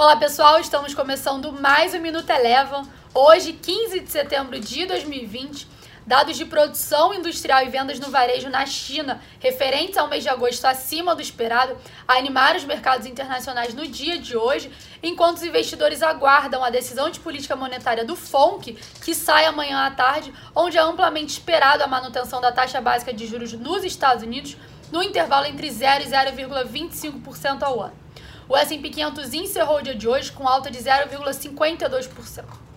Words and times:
Olá 0.00 0.14
pessoal, 0.14 0.60
estamos 0.60 0.94
começando 0.94 1.52
mais 1.52 1.92
um 1.92 1.98
Minuto 1.98 2.30
Eleva. 2.30 2.82
Hoje, 3.12 3.52
15 3.52 3.98
de 3.98 4.08
setembro 4.08 4.60
de 4.60 4.86
2020, 4.86 5.66
dados 6.06 6.36
de 6.36 6.44
produção 6.44 7.12
industrial 7.12 7.64
e 7.64 7.68
vendas 7.68 7.98
no 7.98 8.08
varejo 8.08 8.48
na 8.48 8.64
China, 8.64 9.20
referentes 9.40 9.98
ao 9.98 10.06
mês 10.06 10.22
de 10.22 10.28
agosto 10.28 10.64
acima 10.66 11.16
do 11.16 11.20
esperado, 11.20 11.76
animaram 12.06 12.58
os 12.58 12.64
mercados 12.64 13.08
internacionais 13.08 13.74
no 13.74 13.88
dia 13.88 14.20
de 14.20 14.36
hoje, 14.36 14.70
enquanto 15.02 15.38
os 15.38 15.42
investidores 15.42 16.00
aguardam 16.00 16.62
a 16.62 16.70
decisão 16.70 17.10
de 17.10 17.18
política 17.18 17.56
monetária 17.56 18.04
do 18.04 18.14
FONC, 18.14 18.78
que 19.04 19.12
sai 19.12 19.46
amanhã 19.46 19.84
à 19.84 19.90
tarde, 19.90 20.32
onde 20.54 20.78
é 20.78 20.80
amplamente 20.80 21.32
esperado 21.32 21.82
a 21.82 21.88
manutenção 21.88 22.40
da 22.40 22.52
taxa 22.52 22.80
básica 22.80 23.12
de 23.12 23.26
juros 23.26 23.52
nos 23.52 23.82
Estados 23.82 24.22
Unidos 24.22 24.56
no 24.92 25.02
intervalo 25.02 25.46
entre 25.46 25.68
0 25.68 26.04
e 26.04 26.06
0,25% 26.06 27.64
ao 27.64 27.82
ano. 27.82 28.07
O 28.48 28.56
S&P 28.56 28.88
500 28.88 29.34
encerrou 29.34 29.76
o 29.76 29.82
dia 29.82 29.94
de 29.94 30.08
hoje 30.08 30.32
com 30.32 30.48
alta 30.48 30.70
de 30.70 30.78
0,52%. 30.78 32.67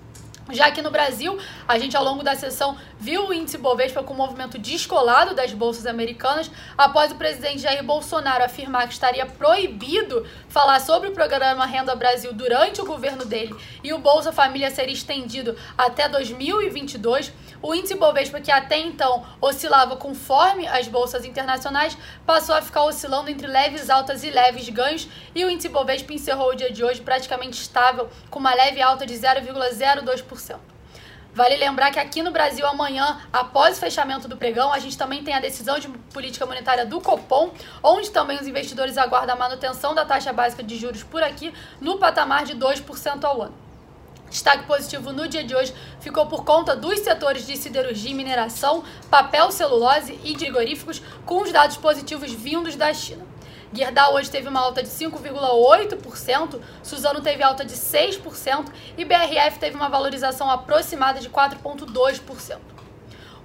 Já 0.50 0.66
aqui 0.66 0.82
no 0.82 0.90
Brasil, 0.90 1.38
a 1.68 1.78
gente 1.78 1.96
ao 1.96 2.04
longo 2.04 2.24
da 2.24 2.36
sessão 2.36 2.76
viu 3.00 3.28
o 3.28 3.34
índice 3.34 3.58
Bovespa 3.60 4.04
com 4.04 4.14
um 4.14 4.18
movimento 4.18 4.58
descolado 4.58 5.36
das 5.36 5.54
bolsas 5.54 5.86
americanas 5.86 6.50
após 6.78 7.12
o 7.12 7.16
presidente 7.16 7.60
Jair 7.60 7.84
Bolsonaro 7.84 8.44
afirmar 8.44 8.88
que 8.88 8.94
estaria 8.94 9.26
proibido 9.26 10.26
falar 10.50 10.80
sobre 10.82 11.10
o 11.10 11.14
programa 11.14 11.66
Renda 11.66 11.96
Brasil 11.96 12.34
durante 12.34 12.82
o 12.82 12.86
governo 12.86 13.24
dele 13.24 13.56
e 13.84 13.94
o 13.94 14.00
Bolsa 14.00 14.34
Família 14.34 14.72
seria 14.72 14.94
estendido 14.94 15.56
até 15.78 16.10
2022. 16.10 17.32
O 17.62 17.76
índice 17.76 17.94
Bovespa, 17.94 18.42
que 18.42 18.52
até 18.52 18.80
então 18.80 19.24
oscilava 19.40 19.96
conforme 19.96 20.68
as 20.68 20.88
bolsas 20.88 21.24
internacionais, 21.24 21.96
passou 22.26 22.56
a 22.56 22.62
ficar 22.62 22.84
oscilando 22.86 23.30
entre 23.30 23.46
leves 23.46 23.88
altas 23.88 24.24
e 24.24 24.32
leves 24.32 24.68
ganhos, 24.70 25.08
e 25.36 25.46
o 25.46 25.50
índice 25.50 25.70
Bovespa 25.70 26.12
encerrou 26.12 26.50
o 26.50 26.56
dia 26.56 26.72
de 26.72 26.84
hoje 26.84 27.02
praticamente 27.02 27.62
estável, 27.62 28.10
com 28.32 28.40
uma 28.40 28.54
leve 28.56 28.82
alta 28.82 29.06
de 29.06 29.14
0,02%. 29.14 30.31
Vale 31.34 31.56
lembrar 31.56 31.92
que 31.92 32.00
aqui 32.00 32.22
no 32.22 32.30
Brasil, 32.30 32.66
amanhã, 32.68 33.22
após 33.32 33.78
o 33.78 33.80
fechamento 33.80 34.28
do 34.28 34.36
pregão, 34.36 34.72
a 34.72 34.80
gente 34.80 34.98
também 34.98 35.24
tem 35.24 35.34
a 35.34 35.40
decisão 35.40 35.80
de 35.80 35.88
política 35.88 36.46
monetária 36.46 36.86
do 36.86 37.00
Copom, 37.00 37.52
onde 37.82 38.12
também 38.12 38.38
os 38.38 38.46
investidores 38.46 38.98
aguardam 38.98 39.36
a 39.36 39.40
manutenção 39.40 39.96
da 39.96 40.04
taxa 40.04 40.34
básica 40.34 40.62
de 40.62 40.78
juros 40.78 41.04
por 41.04 41.24
aqui 41.24 41.54
no 41.80 41.98
patamar 41.98 42.44
de 42.44 42.54
2% 42.54 43.24
ao 43.24 43.44
ano. 43.44 43.56
Destaque 44.30 44.66
positivo 44.66 45.14
no 45.14 45.28
dia 45.28 45.44
de 45.44 45.56
hoje 45.56 45.74
ficou 46.02 46.26
por 46.26 46.44
conta 46.44 46.76
dos 46.76 47.00
setores 47.00 47.46
de 47.46 47.56
siderurgia 47.56 48.12
e 48.12 48.14
mineração, 48.14 48.84
papel, 49.10 49.52
celulose 49.52 50.20
e 50.24 50.38
frigoríficos, 50.38 51.02
com 51.26 51.42
os 51.42 51.52
dados 51.52 51.78
positivos 51.78 52.32
vindos 52.32 52.76
da 52.76 52.94
China. 52.94 53.31
Gerdau 53.74 54.16
hoje 54.16 54.30
teve 54.30 54.50
uma 54.50 54.60
alta 54.60 54.84
de 54.84 54.90
5,8%, 54.90 56.60
Suzano 56.84 57.22
teve 57.22 57.42
alta 57.42 57.64
de 57.64 57.76
6% 57.76 58.66
e 58.98 59.06
BRF 59.06 59.60
teve 59.60 59.78
uma 59.78 59.88
valorização 59.88 60.50
aproximada 60.52 61.22
de 61.22 61.30
4,2%. 61.30 62.60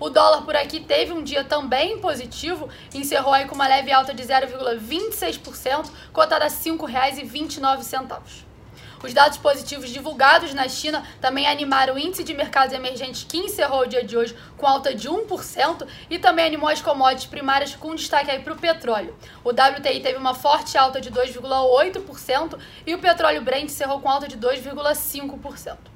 O 0.00 0.10
dólar 0.10 0.42
por 0.42 0.56
aqui 0.56 0.80
teve 0.80 1.12
um 1.12 1.22
dia 1.22 1.44
também 1.44 1.98
positivo, 2.00 2.68
encerrou 2.92 3.32
aí 3.32 3.46
com 3.46 3.54
uma 3.54 3.68
leve 3.68 3.92
alta 3.92 4.12
de 4.12 4.22
0,26%, 4.24 5.90
cotada 6.12 6.44
a 6.44 6.48
R$ 6.48 6.54
5,29. 6.54 8.46
Os 9.02 9.12
dados 9.12 9.38
positivos 9.38 9.90
divulgados 9.90 10.54
na 10.54 10.68
China 10.68 11.04
também 11.20 11.46
animaram 11.46 11.94
o 11.94 11.98
índice 11.98 12.24
de 12.24 12.34
mercados 12.34 12.74
emergentes, 12.74 13.24
que 13.24 13.38
encerrou 13.38 13.82
o 13.82 13.86
dia 13.86 14.04
de 14.04 14.16
hoje 14.16 14.36
com 14.56 14.66
alta 14.66 14.94
de 14.94 15.08
1%, 15.08 15.86
e 16.08 16.18
também 16.18 16.46
animou 16.46 16.68
as 16.68 16.80
commodities 16.80 17.26
primárias, 17.26 17.74
com 17.74 17.94
destaque 17.94 18.30
aí 18.30 18.40
para 18.42 18.52
o 18.52 18.58
petróleo. 18.58 19.14
O 19.44 19.50
WTI 19.50 20.00
teve 20.00 20.18
uma 20.18 20.34
forte 20.34 20.76
alta 20.78 21.00
de 21.00 21.10
2,8% 21.10 22.58
e 22.86 22.94
o 22.94 22.98
petróleo 22.98 23.42
Brent 23.42 23.64
encerrou 23.64 24.00
com 24.00 24.08
alta 24.08 24.28
de 24.28 24.36
2,5%. 24.36 25.95